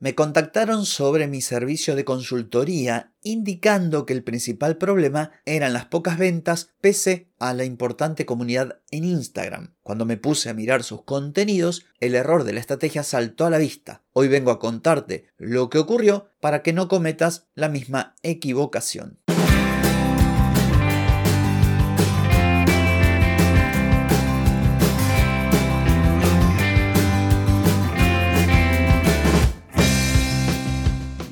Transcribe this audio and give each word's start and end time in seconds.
Me 0.00 0.14
contactaron 0.14 0.86
sobre 0.86 1.26
mi 1.26 1.40
servicio 1.40 1.96
de 1.96 2.04
consultoría 2.04 3.12
indicando 3.22 4.06
que 4.06 4.12
el 4.12 4.22
principal 4.22 4.76
problema 4.76 5.32
eran 5.44 5.72
las 5.72 5.86
pocas 5.86 6.18
ventas 6.18 6.70
pese 6.80 7.32
a 7.40 7.52
la 7.52 7.64
importante 7.64 8.24
comunidad 8.24 8.78
en 8.92 9.02
Instagram. 9.02 9.74
Cuando 9.82 10.04
me 10.04 10.16
puse 10.16 10.50
a 10.50 10.54
mirar 10.54 10.84
sus 10.84 11.02
contenidos, 11.02 11.84
el 11.98 12.14
error 12.14 12.44
de 12.44 12.52
la 12.52 12.60
estrategia 12.60 13.02
saltó 13.02 13.44
a 13.44 13.50
la 13.50 13.58
vista. 13.58 14.04
Hoy 14.12 14.28
vengo 14.28 14.52
a 14.52 14.60
contarte 14.60 15.26
lo 15.36 15.68
que 15.68 15.78
ocurrió 15.78 16.30
para 16.38 16.62
que 16.62 16.72
no 16.72 16.86
cometas 16.86 17.48
la 17.56 17.68
misma 17.68 18.14
equivocación. 18.22 19.18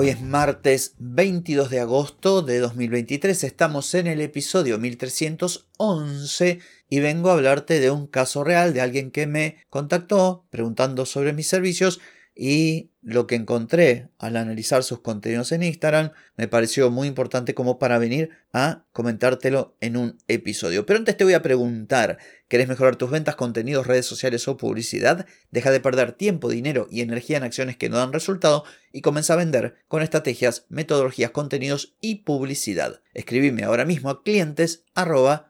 Hoy 0.00 0.10
es 0.10 0.20
martes 0.20 0.94
22 0.98 1.70
de 1.70 1.80
agosto 1.80 2.42
de 2.42 2.60
2023, 2.60 3.42
estamos 3.42 3.92
en 3.94 4.06
el 4.06 4.20
episodio 4.20 4.78
1311 4.78 6.60
y 6.88 7.00
vengo 7.00 7.30
a 7.30 7.32
hablarte 7.32 7.80
de 7.80 7.90
un 7.90 8.06
caso 8.06 8.44
real 8.44 8.72
de 8.72 8.80
alguien 8.80 9.10
que 9.10 9.26
me 9.26 9.56
contactó 9.70 10.46
preguntando 10.50 11.04
sobre 11.04 11.32
mis 11.32 11.48
servicios 11.48 11.98
y 12.32 12.92
lo 13.02 13.26
que 13.26 13.36
encontré 13.36 14.08
al 14.18 14.36
analizar 14.36 14.82
sus 14.82 15.00
contenidos 15.00 15.52
en 15.52 15.62
Instagram 15.62 16.12
me 16.36 16.48
pareció 16.48 16.90
muy 16.90 17.06
importante 17.08 17.54
como 17.54 17.78
para 17.78 17.98
venir 17.98 18.30
a 18.52 18.84
comentártelo 18.92 19.76
en 19.80 19.96
un 19.96 20.18
episodio. 20.26 20.86
Pero 20.86 20.98
antes 20.98 21.16
te 21.16 21.24
voy 21.24 21.34
a 21.34 21.42
preguntar, 21.42 22.18
¿querés 22.48 22.68
mejorar 22.68 22.96
tus 22.96 23.10
ventas, 23.10 23.36
contenidos, 23.36 23.86
redes 23.86 24.06
sociales 24.06 24.48
o 24.48 24.56
publicidad? 24.56 25.26
Deja 25.50 25.70
de 25.70 25.80
perder 25.80 26.12
tiempo, 26.12 26.48
dinero 26.48 26.88
y 26.90 27.02
energía 27.02 27.36
en 27.36 27.44
acciones 27.44 27.76
que 27.76 27.88
no 27.88 27.98
dan 27.98 28.12
resultado 28.12 28.64
y 28.92 29.02
comienza 29.02 29.34
a 29.34 29.36
vender 29.36 29.76
con 29.86 30.02
estrategias, 30.02 30.64
metodologías, 30.68 31.30
contenidos 31.30 31.96
y 32.00 32.16
publicidad. 32.16 33.00
Escribime 33.14 33.64
ahora 33.64 33.84
mismo 33.84 34.10
a 34.10 34.22
clientes 34.22 34.84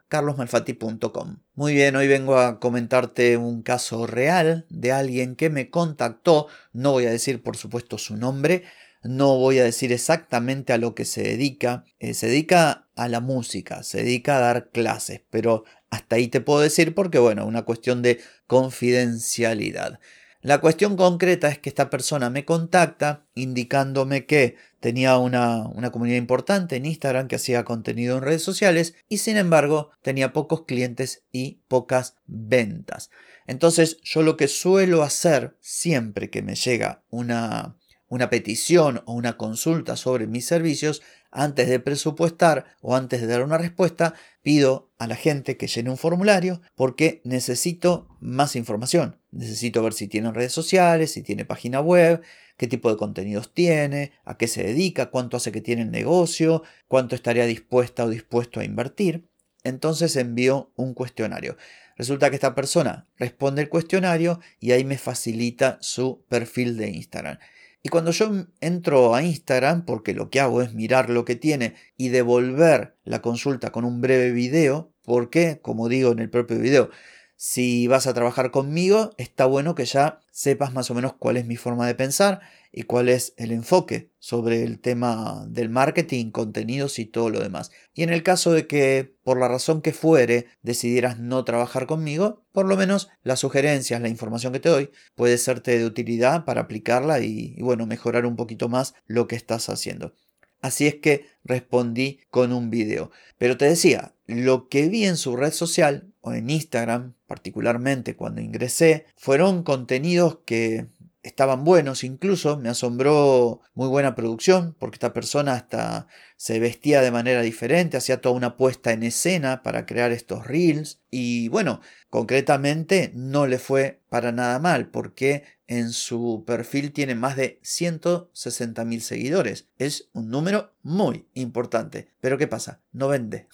carlosmalfatti.com. 0.09 1.39
Muy 1.55 1.75
bien, 1.75 1.97
hoy 1.97 2.09
vengo 2.09 2.39
a 2.39 2.61
comentarte 2.61 3.37
un 3.37 3.63
caso 3.63 4.07
real 4.07 4.67
de 4.71 4.93
alguien 4.93 5.37
que 5.37 5.51
me 5.51 5.71
contactó, 5.71 6.47
no 6.73 6.93
voy 6.93 7.07
a 7.07 7.11
decir 7.11 7.38
por 7.39 7.57
supuesto 7.57 7.99
su 7.99 8.17
nombre, 8.17 8.65
no 9.03 9.39
voy 9.39 9.59
a 9.59 9.65
decir 9.65 9.93
exactamente 9.93 10.73
a 10.73 10.79
lo 10.79 10.95
que 10.95 11.05
se 11.05 11.23
dedica, 11.23 11.85
eh, 12.01 12.15
se 12.15 12.27
dedica 12.27 12.89
a 12.97 13.09
la 13.09 13.21
música, 13.21 13.83
se 13.83 13.99
dedica 13.99 14.37
a 14.37 14.41
dar 14.41 14.71
clases, 14.71 15.23
pero 15.31 15.65
hasta 15.91 16.17
ahí 16.17 16.29
te 16.29 16.41
puedo 16.41 16.61
decir 16.61 16.95
porque 16.95 17.19
bueno, 17.19 17.47
una 17.47 17.63
cuestión 17.63 18.03
de 18.03 18.21
confidencialidad. 18.47 20.01
La 20.49 20.63
cuestión 20.63 20.97
concreta 20.97 21.49
es 21.49 21.59
que 21.59 21.69
esta 21.69 21.91
persona 21.91 22.31
me 22.31 22.47
contacta 22.47 23.27
indicándome 23.35 24.25
que 24.25 24.57
tenía 24.81 25.19
una, 25.19 25.69
una, 25.69 25.93
comunidad 25.93 26.17
importante 26.17 26.77
en 26.77 26.87
Instagram 26.87 27.29
que 27.29 27.37
hacía 27.37 27.67
contenido 27.67 28.17
en 28.17 28.23
redes 28.23 28.45
sociales 28.45 28.95
y 29.11 29.19
sin 29.19 29.37
embargo 29.37 29.91
tenía 30.01 30.33
pocos 30.33 30.65
clientes 30.65 31.23
y 31.33 31.61
pocas 31.69 32.17
ventas. 32.25 33.11
Entonces 33.47 33.99
yo 34.03 34.23
lo 34.23 34.39
que 34.39 34.49
suelo 34.49 35.03
hacer 35.03 35.55
siempre 35.61 36.31
que 36.31 36.41
me 36.41 36.55
llega 36.55 37.03
una, 37.11 37.77
una 38.09 38.31
petición 38.31 39.03
o 39.05 39.13
una 39.13 39.37
consulta 39.37 39.97
sobre 39.97 40.27
mis 40.27 40.47
servicios, 40.47 41.03
antes 41.31 41.69
de 41.69 41.81
presupuestar 41.81 42.65
o 42.81 42.97
antes 42.97 43.21
de 43.21 43.27
dar 43.27 43.43
una 43.43 43.59
respuesta, 43.59 44.15
pido 44.43 44.91
a 44.99 45.07
la 45.07 45.17
gente 45.17 45.57
que 45.57 45.67
llene 45.67 45.91
un 45.91 45.99
formulario 45.99 46.61
porque 46.75 47.21
necesito 47.25 48.09
más 48.21 48.57
información. 48.57 49.21
Necesito 49.31 49.83
ver 49.83 49.93
si 49.93 50.09
tiene 50.09 50.33
redes 50.33 50.53
sociales, 50.53 51.13
si 51.13 51.23
tiene 51.23 51.45
página 51.45 51.81
web, 51.81 52.23
qué 52.57 52.67
tipo 52.67 52.91
de 52.91 52.97
contenidos 52.97 53.53
tiene, 53.53 54.13
a 54.25 54.37
qué 54.37 54.49
se 54.49 54.63
dedica, 54.63 55.11
cuánto 55.11 55.37
hace 55.37 55.53
que 55.53 55.61
tiene 55.61 55.83
el 55.83 55.91
negocio, 55.91 56.63
cuánto 56.89 57.15
estaría 57.15 57.47
dispuesta 57.47 58.05
o 58.05 58.11
dispuesto 58.11 58.61
a 58.61 58.65
invertir. 58.65 59.29
Entonces 59.65 60.17
envío 60.17 60.73
un 60.77 60.95
cuestionario. 60.95 61.57
Resulta 61.97 62.31
que 62.31 62.37
esta 62.37 62.55
persona 62.55 63.09
responde 63.17 63.63
el 63.63 63.69
cuestionario 63.69 64.41
y 64.61 64.71
ahí 64.71 64.85
me 64.85 64.99
facilita 64.99 65.79
su 65.81 66.25
perfil 66.29 66.77
de 66.77 66.91
Instagram. 66.91 67.39
Y 67.83 67.91
cuando 67.91 68.11
yo 68.11 68.31
entro 68.61 69.15
a 69.15 69.23
Instagram, 69.23 69.85
porque 69.85 70.13
lo 70.13 70.31
que 70.31 70.41
hago 70.41 70.63
es 70.63 70.75
mirar 70.75 71.11
lo 71.11 71.25
que 71.25 71.37
tiene 71.37 71.75
y 71.97 72.09
devolver 72.09 72.97
la 73.05 73.23
consulta 73.23 73.71
con 73.71 73.85
un 73.85 74.01
breve 74.01 74.33
video, 74.33 74.93
porque, 75.05 75.61
como 75.63 75.89
digo 75.89 76.13
en 76.13 76.19
el 76.19 76.29
propio 76.29 76.59
video, 76.59 76.91
si 77.37 77.87
vas 77.87 78.09
a 78.09 78.15
trabajar 78.15 78.51
conmigo, 78.51 79.13
está 79.17 79.47
bueno 79.47 79.77
que 79.77 79.85
ya 79.85 80.21
sepas 80.33 80.73
más 80.73 80.91
o 80.91 80.95
menos 80.95 81.15
cuál 81.15 81.37
es 81.37 81.47
mi 81.47 81.57
forma 81.57 81.87
de 81.87 81.95
pensar 81.95 82.41
y 82.73 82.83
cuál 82.83 83.09
es 83.09 83.35
el 83.37 83.53
enfoque 83.53 84.11
sobre 84.19 84.63
el 84.63 84.81
tema 84.81 85.47
del 85.49 85.71
marketing, 85.71 86.31
contenidos 86.31 86.99
y 86.99 87.07
todo 87.07 87.31
lo 87.31 87.41
demás. 87.41 87.71
Y 87.95 88.03
en 88.03 88.11
el 88.11 88.23
caso 88.23 88.53
de 88.53 88.67
que 88.67 89.15
por 89.23 89.39
la 89.39 89.49
razón 89.49 89.83
que 89.83 89.93
fuere 89.93 90.47
decidieras 90.63 91.19
no 91.19 91.45
trabajar 91.45 91.87
conmigo, 91.87 92.45
por 92.53 92.67
lo 92.67 92.77
menos 92.77 93.09
las 93.23 93.41
sugerencias, 93.41 94.01
la 94.01 94.09
información 94.09 94.53
que 94.53 94.61
te 94.61 94.69
doy 94.69 94.91
puede 95.15 95.39
serte 95.39 95.79
de 95.79 95.87
utilidad 95.87 96.45
para 96.45 96.63
aplicarla 96.63 97.21
y, 97.21 97.57
bueno, 97.61 97.87
mejorar 97.87 98.27
un 98.27 98.37
poquito 98.37 98.69
más 98.69 98.95
lo 99.07 99.29
que 99.29 99.37
estás 99.37 99.69
haciendo. 99.69 100.15
Así 100.61 100.87
es 100.87 100.97
que 100.97 101.27
respondí 101.45 102.21
con 102.31 102.53
un 102.53 102.69
video. 102.69 103.11
Pero 103.39 103.57
te 103.57 103.67
decía, 103.67 104.15
lo 104.27 104.69
que 104.69 104.89
vi 104.89 105.05
en 105.05 105.17
su 105.17 105.37
red 105.37 105.53
social 105.53 106.13
o 106.21 106.33
en 106.33 106.51
Instagram, 106.51 107.15
particularmente 107.27 108.17
cuando 108.17 108.41
ingresé, 108.41 109.07
fueron 109.17 109.63
contenidos 109.63 110.41
que 110.45 110.89
estaban 111.23 111.65
buenos, 111.65 112.05
incluso 112.05 112.59
me 112.59 112.69
asombró 112.69 113.61
muy 113.75 113.89
buena 113.89 114.15
producción, 114.15 114.77
porque 114.79 114.97
esta 114.97 115.13
persona 115.13 115.55
hasta 115.55 116.07
se 116.37 116.61
vestía 116.61 117.01
de 117.01 117.11
manera 117.11 117.43
diferente, 117.43 117.97
hacía 117.97 118.21
toda 118.21 118.35
una 118.35 118.57
puesta 118.57 118.93
en 118.93 119.03
escena 119.03 119.63
para 119.63 119.87
crear 119.87 120.13
estos 120.13 120.47
reels 120.47 121.01
y 121.11 121.49
bueno, 121.49 121.81
concretamente 122.11 123.13
no 123.15 123.47
le 123.47 123.59
fue 123.59 124.01
para 124.09 124.33
nada 124.33 124.59
mal, 124.59 124.91
porque 124.91 125.45
en 125.67 125.91
su 125.91 126.45
perfil 126.47 126.93
tiene 126.93 127.15
más 127.15 127.37
de 127.37 127.61
160 127.63 128.85
mil 128.85 129.03
seguidores. 129.03 129.69
Es 129.79 130.09
un 130.15 130.31
número 130.31 130.73
muy 130.83 131.29
importante. 131.35 132.09
Pero 132.21 132.39
¿qué 132.39 132.47
pasa? 132.47 132.81
No 132.91 133.09
vende. 133.09 133.49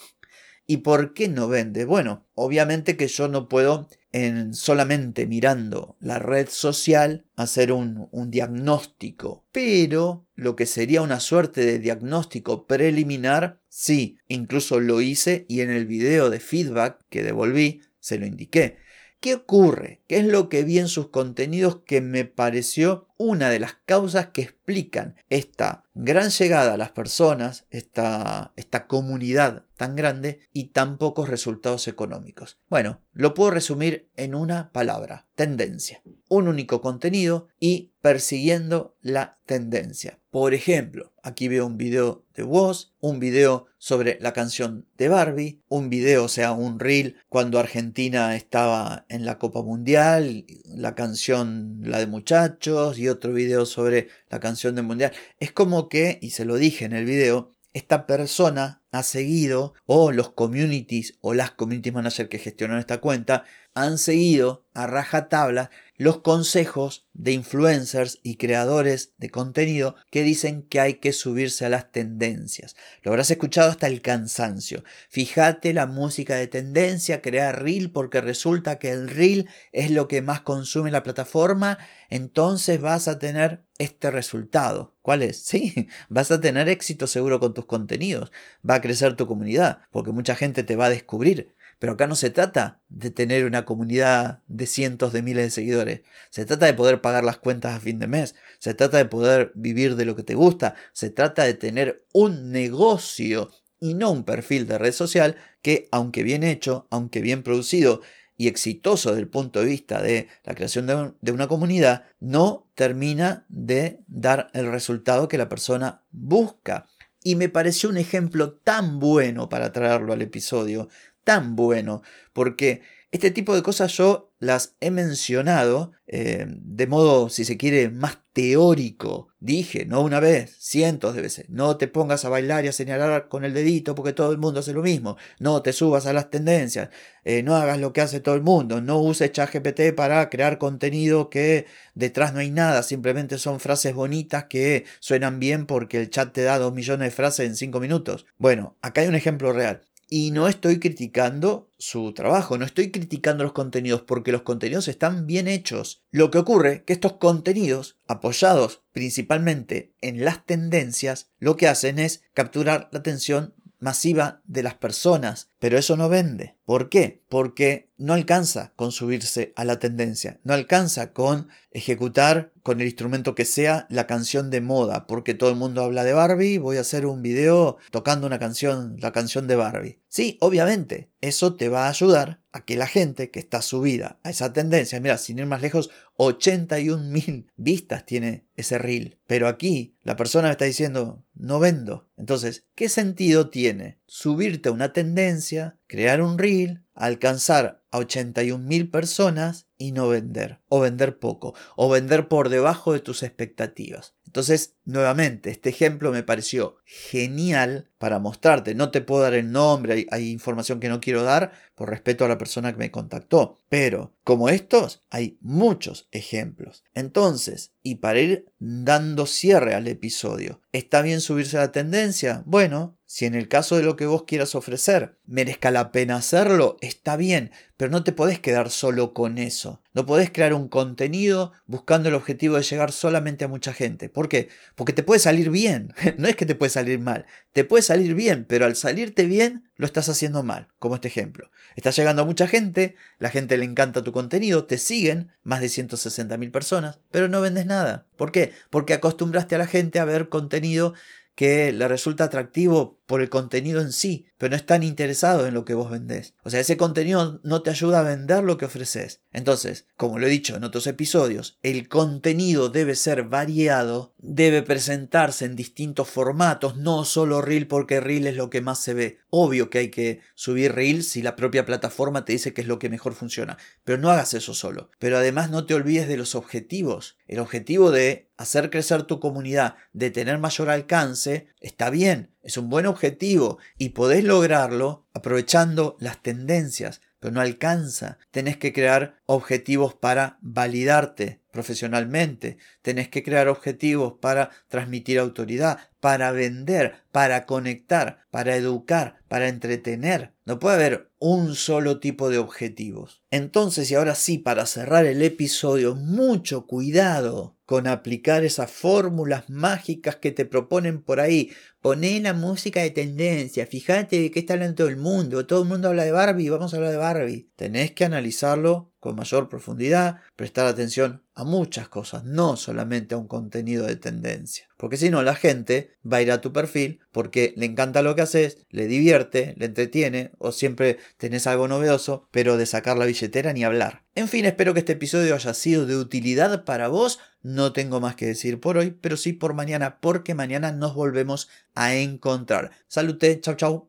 ¿Y 0.66 0.78
por 0.78 1.12
qué 1.12 1.28
no 1.28 1.48
vende? 1.48 1.84
Bueno, 1.84 2.26
obviamente 2.34 2.96
que 2.96 3.08
yo 3.08 3.28
no 3.28 3.48
puedo 3.48 3.88
en 4.12 4.54
solamente 4.54 5.26
mirando 5.26 5.96
la 6.00 6.18
red 6.18 6.48
social 6.48 7.26
hacer 7.36 7.72
un, 7.72 8.08
un, 8.12 8.30
diagnóstico, 8.30 9.44
pero 9.50 10.26
lo 10.36 10.54
que 10.56 10.66
sería 10.66 11.02
una 11.02 11.20
suerte 11.20 11.66
de 11.66 11.80
diagnóstico 11.80 12.66
preliminar, 12.66 13.60
sí, 13.68 14.18
incluso 14.28 14.78
lo 14.80 15.00
hice 15.00 15.44
y 15.48 15.60
en 15.60 15.70
el 15.70 15.86
video 15.86 16.30
de 16.30 16.40
feedback 16.40 17.04
que 17.10 17.24
devolví 17.24 17.82
se 17.98 18.18
lo 18.18 18.26
indiqué. 18.26 18.78
¿Qué 19.24 19.34
ocurre? 19.34 20.02
¿Qué 20.06 20.18
es 20.18 20.26
lo 20.26 20.50
que 20.50 20.64
vi 20.64 20.78
en 20.78 20.88
sus 20.88 21.08
contenidos 21.08 21.80
que 21.86 22.02
me 22.02 22.26
pareció 22.26 23.08
una 23.16 23.50
de 23.50 23.60
las 23.60 23.74
causas 23.86 24.28
que 24.28 24.42
explican 24.42 25.16
esta 25.30 25.84
gran 25.94 26.30
llegada 26.30 26.74
a 26.74 26.76
las 26.76 26.90
personas, 26.90 27.66
esta, 27.70 28.52
esta 28.56 28.86
comunidad 28.86 29.64
tan 29.76 29.96
grande 29.96 30.40
y 30.52 30.68
tan 30.68 30.98
pocos 30.98 31.28
resultados 31.28 31.88
económicos? 31.88 32.58
Bueno, 32.68 33.00
lo 33.12 33.34
puedo 33.34 33.50
resumir 33.50 34.08
en 34.16 34.34
una 34.34 34.70
palabra, 34.72 35.26
tendencia. 35.34 36.02
Un 36.28 36.48
único 36.48 36.80
contenido 36.80 37.48
y 37.60 37.92
persiguiendo 38.00 38.96
la 39.00 39.38
tendencia. 39.46 40.18
Por 40.30 40.52
ejemplo, 40.52 41.12
aquí 41.22 41.48
veo 41.48 41.64
un 41.64 41.78
video 41.78 42.24
de 42.34 42.42
Woz, 42.42 42.92
un 43.00 43.20
video 43.20 43.66
sobre 43.78 44.18
la 44.20 44.32
canción 44.32 44.86
de 44.96 45.08
Barbie, 45.08 45.62
un 45.68 45.90
video, 45.90 46.24
o 46.24 46.28
sea, 46.28 46.52
un 46.52 46.80
reel 46.80 47.16
cuando 47.28 47.58
Argentina 47.58 48.34
estaba 48.34 49.06
en 49.08 49.24
la 49.24 49.38
Copa 49.38 49.62
Mundial, 49.62 50.44
la 50.64 50.94
canción 50.94 51.78
La 51.82 51.98
de 51.98 52.06
Muchachos 52.06 52.98
otro 53.08 53.32
video 53.32 53.66
sobre 53.66 54.08
la 54.30 54.40
canción 54.40 54.74
del 54.74 54.84
Mundial. 54.84 55.12
Es 55.38 55.52
como 55.52 55.88
que, 55.88 56.18
y 56.22 56.30
se 56.30 56.44
lo 56.44 56.56
dije 56.56 56.84
en 56.84 56.92
el 56.92 57.04
video, 57.04 57.50
esta 57.72 58.06
persona 58.06 58.83
ha 58.94 59.02
seguido 59.02 59.74
o 59.86 60.12
los 60.12 60.30
communities 60.30 61.18
o 61.20 61.34
las 61.34 61.50
community 61.50 61.90
managers 61.90 62.28
que 62.28 62.38
gestionan 62.38 62.78
esta 62.78 63.00
cuenta 63.00 63.42
han 63.74 63.98
seguido 63.98 64.64
a 64.72 64.86
rajatabla 64.86 65.70
los 65.96 66.20
consejos 66.20 67.06
de 67.12 67.32
influencers 67.32 68.18
y 68.22 68.36
creadores 68.36 69.12
de 69.18 69.30
contenido 69.30 69.94
que 70.10 70.22
dicen 70.22 70.62
que 70.62 70.80
hay 70.80 70.94
que 70.94 71.12
subirse 71.12 71.64
a 71.64 71.68
las 71.68 71.92
tendencias. 71.92 72.74
Lo 73.02 73.12
habrás 73.12 73.30
escuchado 73.30 73.70
hasta 73.70 73.86
el 73.86 74.02
cansancio. 74.02 74.82
Fíjate 75.08 75.72
la 75.72 75.86
música 75.86 76.34
de 76.36 76.48
tendencia, 76.48 77.22
crea 77.22 77.52
reel 77.52 77.92
porque 77.92 78.20
resulta 78.20 78.78
que 78.78 78.90
el 78.90 79.08
reel 79.08 79.48
es 79.72 79.90
lo 79.90 80.08
que 80.08 80.22
más 80.22 80.40
consume 80.40 80.90
la 80.90 81.04
plataforma, 81.04 81.78
entonces 82.10 82.80
vas 82.80 83.06
a 83.06 83.18
tener 83.18 83.64
este 83.78 84.10
resultado. 84.10 84.94
¿Cuál 85.02 85.22
es? 85.22 85.44
Sí, 85.54 85.88
vas 86.08 86.32
a 86.32 86.40
tener 86.40 86.68
éxito 86.68 87.06
seguro 87.06 87.38
con 87.38 87.54
tus 87.54 87.66
contenidos, 87.66 88.32
va 88.68 88.80
crecer 88.84 89.16
tu 89.16 89.26
comunidad, 89.26 89.78
porque 89.90 90.12
mucha 90.12 90.36
gente 90.36 90.62
te 90.62 90.76
va 90.76 90.86
a 90.86 90.90
descubrir. 90.90 91.54
Pero 91.78 91.94
acá 91.94 92.06
no 92.06 92.16
se 92.16 92.28
trata 92.28 92.82
de 92.90 93.10
tener 93.10 93.46
una 93.46 93.64
comunidad 93.64 94.42
de 94.46 94.66
cientos 94.66 95.14
de 95.14 95.22
miles 95.22 95.44
de 95.44 95.50
seguidores. 95.50 96.02
Se 96.28 96.44
trata 96.44 96.66
de 96.66 96.74
poder 96.74 97.00
pagar 97.00 97.24
las 97.24 97.38
cuentas 97.38 97.74
a 97.74 97.80
fin 97.80 97.98
de 97.98 98.06
mes. 98.06 98.34
Se 98.58 98.74
trata 98.74 98.98
de 98.98 99.06
poder 99.06 99.52
vivir 99.54 99.96
de 99.96 100.04
lo 100.04 100.14
que 100.16 100.22
te 100.22 100.34
gusta. 100.34 100.74
Se 100.92 101.08
trata 101.08 101.44
de 101.44 101.54
tener 101.54 102.04
un 102.12 102.52
negocio 102.52 103.50
y 103.80 103.94
no 103.94 104.10
un 104.10 104.24
perfil 104.24 104.66
de 104.66 104.76
red 104.76 104.92
social 104.92 105.36
que, 105.62 105.88
aunque 105.90 106.22
bien 106.22 106.42
hecho, 106.42 106.86
aunque 106.90 107.22
bien 107.22 107.42
producido 107.42 108.02
y 108.36 108.48
exitoso 108.48 109.10
desde 109.10 109.22
el 109.22 109.28
punto 109.28 109.60
de 109.60 109.66
vista 109.66 110.02
de 110.02 110.28
la 110.44 110.54
creación 110.54 110.86
de, 110.86 111.12
de 111.22 111.32
una 111.32 111.48
comunidad, 111.48 112.04
no 112.20 112.68
termina 112.74 113.46
de 113.48 114.00
dar 114.08 114.50
el 114.52 114.70
resultado 114.70 115.26
que 115.26 115.38
la 115.38 115.48
persona 115.48 116.02
busca. 116.10 116.86
Y 117.24 117.34
me 117.34 117.48
pareció 117.48 117.88
un 117.88 117.96
ejemplo 117.96 118.52
tan 118.52 119.00
bueno 119.00 119.48
para 119.48 119.72
traerlo 119.72 120.12
al 120.12 120.22
episodio 120.22 120.88
tan 121.24 121.56
bueno, 121.56 122.02
porque 122.32 122.82
este 123.10 123.30
tipo 123.30 123.54
de 123.54 123.62
cosas 123.62 123.96
yo 123.96 124.33
las 124.44 124.76
he 124.80 124.90
mencionado 124.90 125.92
eh, 126.06 126.46
de 126.48 126.86
modo, 126.86 127.30
si 127.30 127.44
se 127.44 127.56
quiere, 127.56 127.88
más 127.88 128.18
teórico. 128.34 129.28
Dije, 129.40 129.86
no 129.86 130.02
una 130.02 130.20
vez, 130.20 130.54
cientos 130.58 131.14
de 131.14 131.22
veces, 131.22 131.46
no 131.48 131.76
te 131.76 131.88
pongas 131.88 132.24
a 132.24 132.28
bailar 132.28 132.64
y 132.64 132.68
a 132.68 132.72
señalar 132.72 133.28
con 133.28 133.44
el 133.44 133.54
dedito 133.54 133.94
porque 133.94 134.12
todo 134.12 134.30
el 134.30 134.38
mundo 134.38 134.60
hace 134.60 134.72
lo 134.74 134.82
mismo, 134.82 135.16
no 135.38 135.62
te 135.62 135.72
subas 135.72 136.06
a 136.06 136.12
las 136.12 136.30
tendencias, 136.30 136.90
eh, 137.24 137.42
no 137.42 137.56
hagas 137.56 137.78
lo 137.78 137.92
que 137.92 138.02
hace 138.02 138.20
todo 138.20 138.34
el 138.34 138.42
mundo, 138.42 138.80
no 138.80 138.98
uses 138.98 139.32
ChatGPT 139.32 139.94
para 139.96 140.28
crear 140.30 140.58
contenido 140.58 141.30
que 141.30 141.66
detrás 141.94 142.34
no 142.34 142.40
hay 142.40 142.50
nada, 142.50 142.82
simplemente 142.82 143.38
son 143.38 143.60
frases 143.60 143.94
bonitas 143.94 144.44
que 144.44 144.84
suenan 145.00 145.40
bien 145.40 145.66
porque 145.66 146.00
el 146.00 146.10
chat 146.10 146.32
te 146.32 146.42
da 146.42 146.58
dos 146.58 146.74
millones 146.74 147.08
de 147.08 147.16
frases 147.16 147.46
en 147.48 147.56
cinco 147.56 147.80
minutos. 147.80 148.26
Bueno, 148.36 148.76
acá 148.82 149.00
hay 149.00 149.08
un 149.08 149.14
ejemplo 149.14 149.52
real. 149.52 149.82
Y 150.16 150.30
no 150.30 150.46
estoy 150.46 150.78
criticando 150.78 151.72
su 151.76 152.12
trabajo, 152.12 152.56
no 152.56 152.64
estoy 152.64 152.92
criticando 152.92 153.42
los 153.42 153.52
contenidos 153.52 154.02
porque 154.02 154.30
los 154.30 154.42
contenidos 154.42 154.86
están 154.86 155.26
bien 155.26 155.48
hechos. 155.48 156.04
Lo 156.12 156.30
que 156.30 156.38
ocurre 156.38 156.72
es 156.72 156.82
que 156.82 156.92
estos 156.92 157.14
contenidos, 157.14 157.98
apoyados 158.06 158.84
principalmente 158.92 159.92
en 160.00 160.24
las 160.24 160.46
tendencias, 160.46 161.32
lo 161.40 161.56
que 161.56 161.66
hacen 161.66 161.98
es 161.98 162.22
capturar 162.32 162.88
la 162.92 163.00
atención 163.00 163.54
masiva 163.84 164.40
de 164.46 164.62
las 164.62 164.74
personas, 164.76 165.50
pero 165.58 165.76
eso 165.76 165.94
no 165.98 166.08
vende. 166.08 166.56
¿Por 166.64 166.88
qué? 166.88 167.22
Porque 167.28 167.90
no 167.98 168.14
alcanza 168.14 168.72
con 168.76 168.92
subirse 168.92 169.52
a 169.56 169.64
la 169.66 169.78
tendencia, 169.78 170.40
no 170.42 170.54
alcanza 170.54 171.12
con 171.12 171.48
ejecutar 171.70 172.50
con 172.62 172.80
el 172.80 172.86
instrumento 172.86 173.34
que 173.34 173.44
sea 173.44 173.86
la 173.90 174.06
canción 174.06 174.48
de 174.48 174.62
moda, 174.62 175.06
porque 175.06 175.34
todo 175.34 175.50
el 175.50 175.56
mundo 175.56 175.82
habla 175.82 176.02
de 176.02 176.14
Barbie, 176.14 176.56
voy 176.56 176.78
a 176.78 176.80
hacer 176.80 177.04
un 177.04 177.20
video 177.20 177.76
tocando 177.90 178.26
una 178.26 178.38
canción, 178.38 178.96
la 179.00 179.12
canción 179.12 179.46
de 179.46 179.56
Barbie. 179.56 180.00
Sí, 180.08 180.38
obviamente, 180.40 181.10
eso 181.20 181.54
te 181.54 181.68
va 181.68 181.84
a 181.84 181.90
ayudar 181.90 182.40
a 182.52 182.64
que 182.64 182.76
la 182.76 182.86
gente 182.86 183.30
que 183.30 183.40
está 183.40 183.60
subida 183.60 184.18
a 184.22 184.30
esa 184.30 184.52
tendencia, 184.54 184.98
mira, 185.00 185.18
sin 185.18 185.38
ir 185.38 185.46
más 185.46 185.60
lejos, 185.60 185.90
81 186.16 187.04
mil 187.04 187.50
vistas 187.56 188.06
tiene 188.06 188.46
ese 188.56 188.78
reel. 188.78 189.18
Pero 189.26 189.46
aquí 189.46 189.96
la 190.04 190.16
persona 190.16 190.48
me 190.48 190.52
está 190.52 190.64
diciendo, 190.64 191.23
no 191.34 191.58
vendo. 191.58 192.08
Entonces, 192.16 192.66
¿qué 192.74 192.88
sentido 192.88 193.50
tiene 193.50 193.98
subirte 194.06 194.68
a 194.68 194.72
una 194.72 194.92
tendencia, 194.92 195.78
crear 195.86 196.22
un 196.22 196.38
reel, 196.38 196.84
alcanzar 196.94 197.82
a 197.90 197.98
81 197.98 198.64
mil 198.64 198.90
personas 198.90 199.66
y 199.76 199.92
no 199.92 200.08
vender? 200.08 200.60
O 200.68 200.80
vender 200.80 201.18
poco, 201.18 201.54
o 201.76 201.88
vender 201.88 202.28
por 202.28 202.48
debajo 202.48 202.92
de 202.92 203.00
tus 203.00 203.22
expectativas. 203.22 204.14
Entonces, 204.34 204.74
nuevamente, 204.84 205.50
este 205.50 205.68
ejemplo 205.68 206.10
me 206.10 206.24
pareció 206.24 206.78
genial 206.84 207.92
para 207.98 208.18
mostrarte. 208.18 208.74
No 208.74 208.90
te 208.90 209.00
puedo 209.00 209.22
dar 209.22 209.34
el 209.34 209.52
nombre, 209.52 210.08
hay, 210.10 210.30
información 210.30 210.80
que 210.80 210.88
no 210.88 211.00
quiero 211.00 211.22
dar 211.22 211.52
por 211.76 211.88
respeto 211.88 212.24
a 212.24 212.28
la 212.28 212.36
persona 212.36 212.72
que 212.72 212.78
me 212.78 212.90
contactó. 212.90 213.58
Pero, 213.68 214.16
como 214.24 214.48
estos, 214.48 215.02
hay 215.10 215.38
muchos 215.42 216.08
ejemplos. 216.10 216.82
Entonces, 216.94 217.72
y 217.82 217.96
para 217.96 218.20
ir 218.20 218.46
dando 218.58 219.26
cierre 219.26 219.74
al 219.74 219.86
episodio, 219.86 220.62
¿está 220.72 221.02
bien 221.02 221.20
subirse 221.20 221.58
a 221.58 221.60
la 221.60 221.72
tendencia? 221.72 222.42
Bueno, 222.46 222.96
si 223.14 223.26
en 223.26 223.34
el 223.34 223.48
caso 223.48 223.76
de 223.76 223.82
lo 223.82 223.94
que 223.94 224.06
vos 224.06 224.24
quieras 224.24 224.54
ofrecer 224.54 225.18
merezca 225.24 225.70
la 225.70 225.92
pena 225.92 226.16
hacerlo, 226.16 226.78
está 226.80 227.16
bien, 227.16 227.52
pero 227.76 227.90
no 227.90 228.02
te 228.02 228.12
podés 228.12 228.40
quedar 228.40 228.70
solo 228.70 229.12
con 229.12 229.38
eso. 229.38 229.82
No 229.92 230.06
podés 230.06 230.30
crear 230.30 230.54
un 230.54 230.68
contenido 230.68 231.52
buscando 231.66 232.08
el 232.08 232.16
objetivo 232.16 232.56
de 232.56 232.62
llegar 232.62 232.90
solamente 232.90 233.44
a 233.44 233.48
mucha 233.48 233.72
gente. 233.72 234.08
¿Por 234.08 234.28
qué? 234.28 234.48
Porque 234.74 234.92
te 234.92 235.02
puede 235.02 235.20
salir 235.20 235.50
bien. 235.50 235.92
No 236.18 236.26
es 236.26 236.34
que 236.34 236.46
te 236.46 236.54
puede 236.54 236.70
salir 236.70 236.98
mal. 236.98 237.26
Te 237.52 237.64
puede 237.64 237.82
salir 237.82 238.14
bien, 238.14 238.46
pero 238.48 238.64
al 238.64 238.74
salirte 238.74 239.26
bien 239.26 239.68
lo 239.76 239.86
estás 239.86 240.08
haciendo 240.08 240.42
mal. 240.42 240.68
Como 240.78 240.96
este 240.96 241.08
ejemplo. 241.08 241.50
Estás 241.76 241.94
llegando 241.96 242.22
a 242.22 242.24
mucha 242.24 242.48
gente, 242.48 242.96
la 243.18 243.30
gente 243.30 243.56
le 243.58 243.64
encanta 243.64 244.02
tu 244.02 244.10
contenido, 244.14 244.64
te 244.64 244.78
siguen 244.78 245.32
más 245.42 245.60
de 245.60 245.68
160 245.68 246.36
mil 246.38 246.52
personas, 246.52 247.00
pero 247.10 247.28
no 247.28 247.40
vendes 247.40 247.66
nada. 247.66 248.06
¿Por 248.16 248.30
qué? 248.30 248.52
Porque 248.70 248.94
acostumbraste 248.94 249.56
a 249.56 249.58
la 249.58 249.66
gente 249.66 249.98
a 249.98 250.04
ver 250.04 250.28
contenido 250.28 250.94
que 251.34 251.72
le 251.72 251.88
resulta 251.88 252.22
atractivo 252.22 253.00
por 253.06 253.20
el 253.20 253.28
contenido 253.28 253.80
en 253.80 253.92
sí, 253.92 254.26
pero 254.38 254.50
no 254.50 254.56
están 254.56 254.82
interesados 254.82 255.46
en 255.46 255.54
lo 255.54 255.64
que 255.64 255.74
vos 255.74 255.90
vendés. 255.90 256.34
O 256.42 256.50
sea, 256.50 256.60
ese 256.60 256.76
contenido 256.76 257.40
no 257.42 257.62
te 257.62 257.70
ayuda 257.70 258.00
a 258.00 258.04
vender 258.04 258.44
lo 258.44 258.56
que 258.56 258.64
ofreces. 258.64 259.22
Entonces, 259.32 259.86
como 259.96 260.18
lo 260.18 260.26
he 260.26 260.30
dicho 260.30 260.56
en 260.56 260.64
otros 260.64 260.86
episodios, 260.86 261.58
el 261.62 261.88
contenido 261.88 262.68
debe 262.68 262.94
ser 262.94 263.24
variado, 263.24 264.14
debe 264.18 264.62
presentarse 264.62 265.44
en 265.44 265.56
distintos 265.56 266.08
formatos, 266.08 266.76
no 266.76 267.04
solo 267.04 267.42
reel 267.42 267.66
porque 267.66 268.00
reel 268.00 268.26
es 268.26 268.36
lo 268.36 268.50
que 268.50 268.60
más 268.60 268.80
se 268.80 268.94
ve. 268.94 269.18
Obvio 269.30 269.70
que 269.70 269.78
hay 269.78 269.90
que 269.90 270.20
subir 270.34 270.72
reel 270.72 271.02
si 271.04 271.22
la 271.22 271.36
propia 271.36 271.66
plataforma 271.66 272.24
te 272.24 272.32
dice 272.32 272.54
que 272.54 272.62
es 272.62 272.68
lo 272.68 272.78
que 272.78 272.88
mejor 272.88 273.14
funciona, 273.14 273.58
pero 273.84 273.98
no 273.98 274.10
hagas 274.10 274.34
eso 274.34 274.54
solo. 274.54 274.90
Pero 274.98 275.18
además 275.18 275.50
no 275.50 275.66
te 275.66 275.74
olvides 275.74 276.08
de 276.08 276.16
los 276.16 276.34
objetivos. 276.34 277.16
El 277.26 277.38
objetivo 277.38 277.90
de 277.90 278.30
hacer 278.36 278.70
crecer 278.70 279.04
tu 279.04 279.20
comunidad, 279.20 279.76
de 279.92 280.10
tener 280.10 280.38
mayor 280.38 280.70
alcance, 280.70 281.48
está 281.60 281.90
bien, 281.90 282.33
es 282.44 282.56
un 282.58 282.68
buen 282.70 282.86
objetivo 282.86 283.58
y 283.78 283.90
podés 283.90 284.22
lograrlo 284.22 285.06
aprovechando 285.14 285.96
las 285.98 286.22
tendencias, 286.22 287.00
pero 287.18 287.32
no 287.32 287.40
alcanza. 287.40 288.18
Tenés 288.30 288.58
que 288.58 288.72
crear 288.72 289.16
objetivos 289.26 289.94
para 289.94 290.38
validarte 290.42 291.40
profesionalmente. 291.54 292.58
Tenés 292.82 293.08
que 293.08 293.22
crear 293.22 293.46
objetivos 293.46 294.14
para 294.20 294.50
transmitir 294.68 295.20
autoridad, 295.20 295.78
para 296.00 296.32
vender, 296.32 296.96
para 297.12 297.46
conectar, 297.46 298.26
para 298.30 298.56
educar, 298.56 299.20
para 299.28 299.48
entretener. 299.48 300.34
No 300.44 300.58
puede 300.58 300.74
haber 300.74 301.12
un 301.20 301.54
solo 301.54 302.00
tipo 302.00 302.28
de 302.28 302.38
objetivos. 302.38 303.22
Entonces, 303.30 303.88
y 303.90 303.94
ahora 303.94 304.16
sí, 304.16 304.36
para 304.36 304.66
cerrar 304.66 305.06
el 305.06 305.22
episodio, 305.22 305.94
mucho 305.94 306.66
cuidado 306.66 307.56
con 307.66 307.86
aplicar 307.86 308.44
esas 308.44 308.70
fórmulas 308.70 309.48
mágicas 309.48 310.16
que 310.16 310.32
te 310.32 310.44
proponen 310.44 311.02
por 311.02 311.20
ahí. 311.20 311.52
Poné 311.80 312.20
la 312.20 312.34
música 312.34 312.82
de 312.82 312.90
tendencia, 312.90 313.66
fíjate 313.66 314.20
de 314.20 314.30
qué 314.30 314.40
está 314.40 314.54
hablando 314.54 314.74
todo 314.74 314.88
el 314.88 314.96
mundo. 314.96 315.46
Todo 315.46 315.62
el 315.62 315.68
mundo 315.68 315.88
habla 315.88 316.04
de 316.04 316.12
Barbie, 316.12 316.50
vamos 316.50 316.74
a 316.74 316.76
hablar 316.76 316.90
de 316.90 316.98
Barbie. 316.98 317.50
Tenés 317.56 317.92
que 317.92 318.04
analizarlo 318.04 318.92
con 319.04 319.16
mayor 319.16 319.50
profundidad, 319.50 320.22
prestar 320.34 320.64
atención 320.64 321.22
a 321.34 321.44
muchas 321.44 321.90
cosas, 321.90 322.24
no 322.24 322.56
solamente 322.56 323.14
a 323.14 323.18
un 323.18 323.28
contenido 323.28 323.86
de 323.86 323.96
tendencia. 323.96 324.66
Porque 324.78 324.96
si 324.96 325.10
no, 325.10 325.22
la 325.22 325.34
gente 325.34 325.90
va 326.10 326.16
a 326.16 326.22
ir 326.22 326.32
a 326.32 326.40
tu 326.40 326.54
perfil 326.54 327.00
porque 327.12 327.52
le 327.58 327.66
encanta 327.66 328.00
lo 328.00 328.14
que 328.14 328.22
haces, 328.22 328.64
le 328.70 328.86
divierte, 328.86 329.52
le 329.58 329.66
entretiene 329.66 330.30
o 330.38 330.52
siempre 330.52 330.96
tenés 331.18 331.46
algo 331.46 331.68
novedoso, 331.68 332.28
pero 332.30 332.56
de 332.56 332.64
sacar 332.64 332.96
la 332.96 333.04
billetera 333.04 333.52
ni 333.52 333.62
hablar. 333.62 334.04
En 334.14 334.26
fin, 334.26 334.46
espero 334.46 334.72
que 334.72 334.80
este 334.80 334.92
episodio 334.92 335.34
haya 335.34 335.52
sido 335.52 335.84
de 335.84 335.98
utilidad 335.98 336.64
para 336.64 336.88
vos. 336.88 337.20
No 337.42 337.74
tengo 337.74 338.00
más 338.00 338.16
que 338.16 338.24
decir 338.24 338.58
por 338.58 338.78
hoy, 338.78 338.92
pero 338.92 339.18
sí 339.18 339.34
por 339.34 339.52
mañana, 339.52 340.00
porque 340.00 340.32
mañana 340.32 340.72
nos 340.72 340.94
volvemos 340.94 341.50
a 341.74 341.94
encontrar. 341.94 342.70
Salute, 342.88 343.38
chau 343.42 343.54
chau. 343.54 343.88